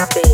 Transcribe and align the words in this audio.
happy. 0.00 0.29